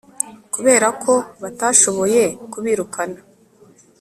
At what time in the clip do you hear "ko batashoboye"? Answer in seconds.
1.03-2.21